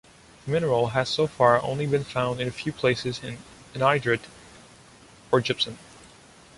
[0.47, 3.37] The mineral has so far only been found in a few places in
[3.75, 4.23] anhydrite
[5.31, 5.77] or gypsum.